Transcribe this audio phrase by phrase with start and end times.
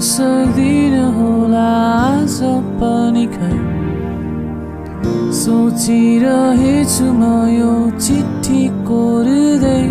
[0.00, 2.38] होला आज
[2.80, 3.56] पनि खै।
[5.32, 9.82] सोचिरहेछु म यो चिठी कोर्दै।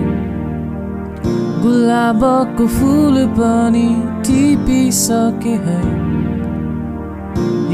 [1.63, 3.87] गुलाबको फुल पनि
[4.27, 5.81] टिपिसके है।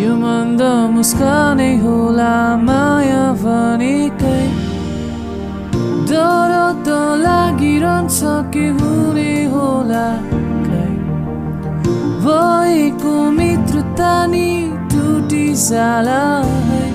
[0.04, 0.62] यो मन्द
[0.96, 4.42] मुस्कानै होला माया भनेकै।
[6.10, 6.52] डर
[6.86, 6.88] त
[7.26, 8.73] लागिरहन्छ के
[14.00, 14.50] नि
[14.92, 16.24] टुटिसाला
[16.70, 16.86] है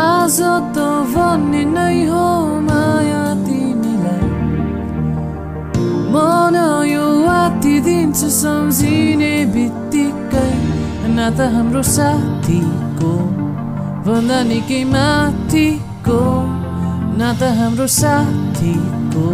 [0.00, 0.38] आज
[0.74, 2.24] त भन्ने नै हो
[2.66, 4.28] माया तिमीलाई
[6.14, 6.56] मन
[6.90, 10.48] यो आति दिन्छ सम्झिने बित्तिकै
[11.16, 13.12] नाता हाम्रो साथीको
[14.06, 16.20] भन्दा निकै माथिको
[17.20, 19.28] नाता हाम्रो साथीको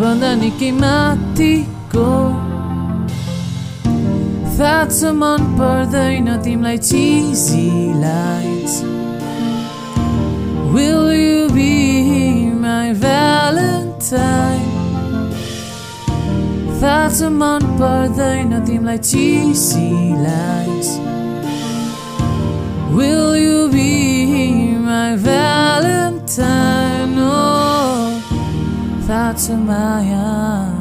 [0.00, 2.06] भन्दा निकै माथिको
[4.57, 7.69] That's मन पर्दैन तिमीलाई cheesy
[8.01, 8.75] lights
[10.73, 14.69] Will you be my valentine?
[16.81, 19.89] That's मन पर्दैन तिमीलाई चिसी
[20.25, 20.89] lights
[22.93, 27.15] Will you be my valentine?
[27.17, 28.21] Oh,
[29.07, 30.75] that's a Maya,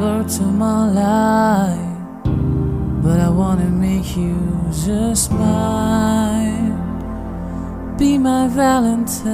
[0.00, 0.42] word to
[3.39, 4.35] wanna make you
[4.85, 6.75] just mine.
[7.97, 9.29] Be my Valentine.